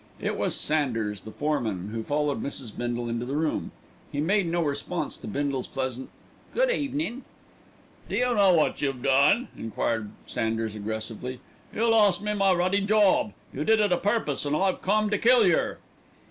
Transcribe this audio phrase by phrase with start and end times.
[0.19, 2.75] It was Sanders, the foreman, who followed Mrs.
[2.75, 3.69] Bindle into the room.
[4.11, 6.09] He made no response to Bindle's pleasant,
[6.55, 7.21] "Good evenin'."
[8.09, 11.39] "D'you know what you done?" enquired Sanders aggressively.
[11.71, 13.33] "You lost me my ruddy job.
[13.53, 15.77] You did it a purpose, and I've come to kill yer."